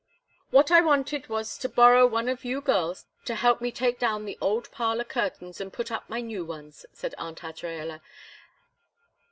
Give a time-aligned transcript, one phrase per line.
[0.49, 4.25] "What I wanted was to borrow one of you girls to help me take down
[4.25, 8.01] the old parlor curtains and put up my new ones," said Aunt Azraella.